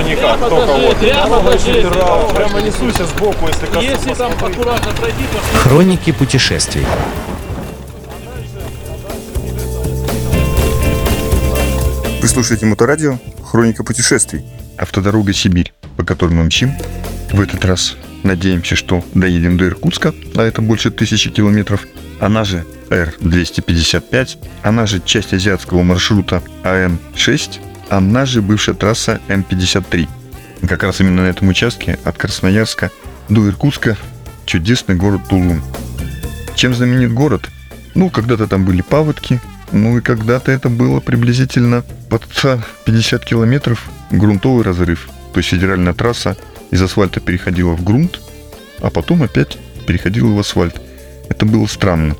[0.00, 0.98] никак, только вот.
[2.34, 3.84] прямо несусь сбоку, если коснусь.
[3.84, 6.86] Если там аккуратно пройди, то Хроники путешествий.
[12.20, 14.44] Вы слушаете Моторадио «Хроника путешествий».
[14.78, 16.72] Автодорога Сибирь, по которой мы мчим.
[17.30, 21.86] В этот раз надеемся, что доедем до Иркутска, а это больше тысячи километров.
[22.20, 30.08] Она же Р-255, она же часть азиатского маршрута АН-6, она же бывшая трасса М-53.
[30.68, 32.90] Как раз именно на этом участке от Красноярска
[33.28, 33.96] до Иркутска
[34.46, 35.62] чудесный город Тулун.
[36.54, 37.50] Чем знаменит город?
[37.94, 39.40] Ну, когда-то там были паводки,
[39.72, 45.08] ну и когда-то это было приблизительно под 50 километров грунтовый разрыв.
[45.32, 46.36] То есть федеральная трасса
[46.70, 48.20] из асфальта переходила в грунт,
[48.80, 50.80] а потом опять переходила в асфальт.
[51.28, 52.16] Это было странно.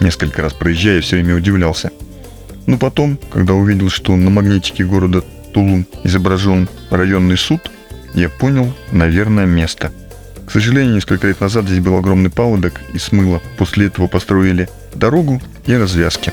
[0.00, 1.90] Несколько раз проезжая, я все время удивлялся.
[2.66, 5.22] Но потом, когда увидел, что на магнитике города
[5.54, 7.70] Тулун изображен районный суд,
[8.14, 9.92] я понял, наверное, место.
[10.46, 13.40] К сожалению, несколько лет назад здесь был огромный паводок и смыло.
[13.56, 16.32] После этого построили дорогу и развязки.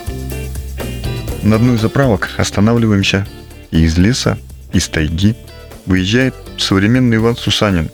[1.44, 3.28] На одной из заправок останавливаемся,
[3.72, 4.38] и из леса,
[4.72, 5.36] из тайги
[5.86, 7.89] выезжает современный Иван Сусанин.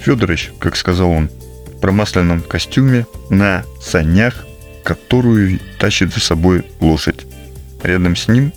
[0.00, 1.30] Федорович, как сказал он,
[1.66, 4.44] в промасленном костюме на санях,
[4.84, 7.26] которую тащит за собой лошадь.
[7.82, 8.52] Рядом с ним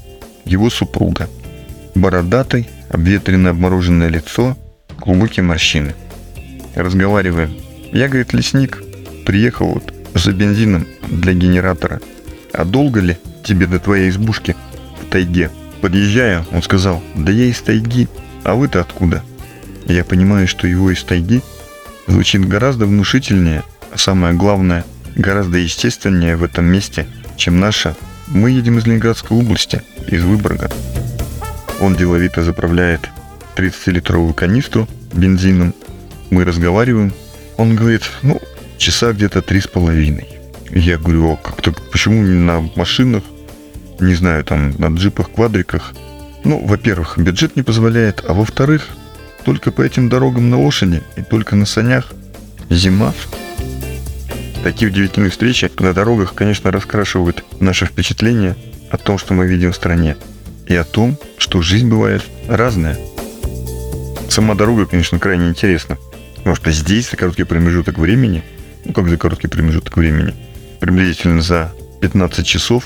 [0.45, 1.29] его супруга.
[1.95, 4.57] Бородатый, обветренное обмороженное лицо,
[4.97, 5.93] глубокие морщины.
[6.75, 7.53] Разговариваем.
[7.91, 8.81] Я, говорит, лесник,
[9.25, 11.99] приехал вот за бензином для генератора.
[12.53, 14.55] А долго ли тебе до твоей избушки
[15.01, 15.49] в тайге?
[15.81, 18.07] Подъезжая, он сказал, да я из тайги,
[18.43, 19.23] а вы-то откуда?
[19.85, 21.41] Я понимаю, что его из тайги
[22.07, 24.85] звучит гораздо внушительнее, а самое главное,
[25.15, 27.95] гораздо естественнее в этом месте, чем наша.
[28.33, 30.71] Мы едем из Ленинградской области, из Выборга.
[31.81, 33.09] Он деловито заправляет
[33.57, 35.73] 30-литровую канистру бензином.
[36.29, 37.13] Мы разговариваем.
[37.57, 38.39] Он говорит, ну,
[38.77, 40.27] часа где-то три с половиной.
[40.69, 43.23] Я говорю, а как-то почему не на машинах,
[43.99, 45.91] не знаю, там, на джипах, квадриках?
[46.45, 48.87] Ну, во-первых, бюджет не позволяет, а во-вторых,
[49.43, 52.13] только по этим дорогам на лошади и только на санях.
[52.69, 53.13] Зима.
[54.63, 58.55] Такие удивительные встречи на дорогах, конечно, раскрашивают наше впечатление
[58.91, 60.17] о том, что мы видим в стране,
[60.67, 62.97] и о том, что жизнь бывает разная.
[64.29, 65.97] Сама дорога, конечно, крайне интересна.
[66.37, 68.43] Потому что здесь за короткий промежуток времени,
[68.85, 70.33] ну как за короткий промежуток времени,
[70.79, 72.85] приблизительно за 15 часов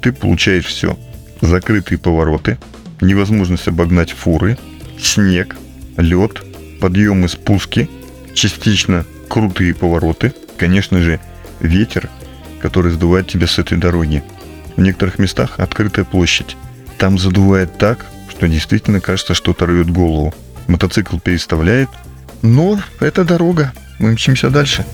[0.00, 0.98] ты получаешь все.
[1.40, 2.58] Закрытые повороты,
[3.00, 4.58] невозможность обогнать фуры,
[4.98, 5.56] снег,
[5.96, 6.42] лед,
[6.80, 7.90] подъемы, спуски,
[8.34, 11.20] частично крутые повороты, конечно же,
[11.60, 12.08] ветер,
[12.60, 14.22] который сдувает тебя с этой дороги.
[14.76, 16.56] В некоторых местах открытая площадь.
[16.98, 20.34] Там задувает так, что действительно кажется, что рвет голову.
[20.66, 21.88] Мотоцикл переставляет,
[22.42, 23.72] но это дорога.
[23.98, 24.84] Мы мчимся дальше.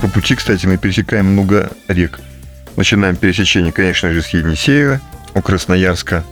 [0.00, 2.20] По пути, кстати, мы пересекаем много рек.
[2.76, 5.00] Начинаем пересечение, конечно же, с Енисеева,
[5.34, 6.24] у Красноярска.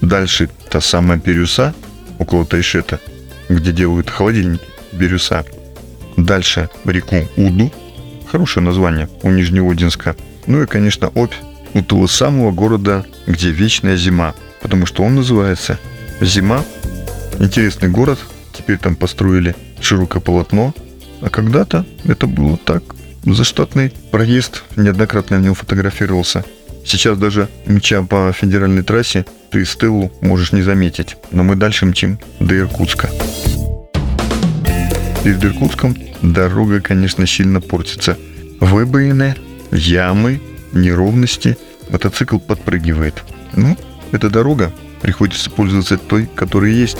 [0.00, 1.74] Дальше та самая Бирюса,
[2.18, 2.98] около Тайшета,
[3.48, 5.44] где делают холодильник Бирюса.
[6.16, 7.72] Дальше реку Уду,
[8.30, 10.14] хорошее название, у Нижнеудинска.
[10.46, 11.34] Ну и, конечно, Обь,
[11.74, 15.78] у того самого города, где вечная зима, потому что он называется
[16.20, 16.64] Зима.
[17.38, 18.18] Интересный город,
[18.52, 20.74] теперь там построили широкое полотно,
[21.20, 22.82] а когда-то это было так,
[23.24, 26.44] заштатный проезд, неоднократно на нем фотографировался.
[26.84, 32.18] Сейчас даже мча по федеральной трассе, ты стелу можешь не заметить, но мы дальше мчим
[32.38, 33.10] до Иркутска.
[35.22, 38.16] Перед Иркутском дорога, конечно, сильно портится.
[38.58, 39.36] Выбоины,
[39.70, 40.40] ямы,
[40.72, 41.58] неровности,
[41.90, 43.22] мотоцикл подпрыгивает.
[43.54, 43.76] Ну,
[44.12, 44.72] эта дорога,
[45.02, 46.98] приходится пользоваться той, которая есть.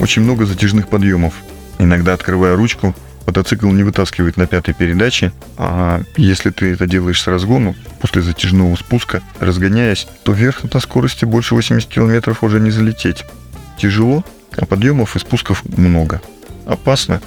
[0.00, 1.34] Очень много затяжных подъемов.
[1.78, 2.94] Иногда, открывая ручку,
[3.26, 8.76] мотоцикл не вытаскивает на пятой передаче, а если ты это делаешь с разгону, после затяжного
[8.76, 13.24] спуска, разгоняясь, то вверх на скорости больше 80 км уже не залететь.
[13.78, 14.24] Тяжело,
[14.58, 16.20] а подъемов и спусков много.
[16.66, 17.22] Опасно.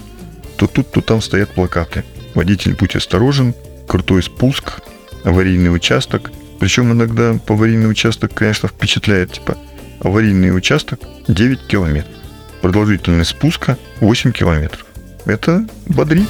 [0.58, 2.04] То тут, то там стоят плакаты.
[2.36, 3.56] Водитель, будь осторожен,
[3.88, 4.82] крутой спуск,
[5.24, 6.32] аварийный участок.
[6.60, 9.58] Причем иногда по аварийный участок, конечно, впечатляет, типа,
[10.02, 12.14] аварийный участок 9 километров.
[12.62, 14.86] Продолжительность спуска 8 километров.
[15.26, 16.30] Это бодрит.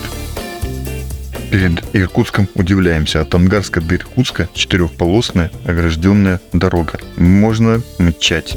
[1.49, 3.21] Перед Иркутском удивляемся.
[3.21, 6.99] От Ангарска до Иркутска четырехполосная огражденная дорога.
[7.17, 8.55] Можно мчать.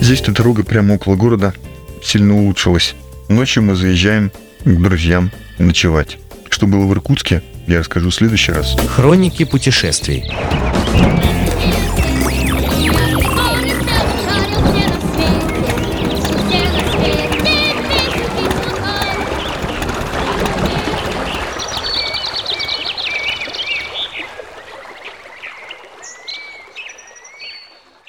[0.00, 1.52] Здесь-то дорога прямо около города
[2.02, 2.94] сильно улучшилась.
[3.28, 4.32] Ночью мы заезжаем
[4.64, 6.18] к друзьям ночевать.
[6.48, 8.74] Что было в Иркутске, я расскажу в следующий раз.
[8.88, 10.24] Хроники путешествий.